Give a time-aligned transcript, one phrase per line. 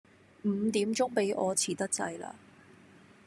[0.41, 2.31] 五點鐘畀我遲得滯喇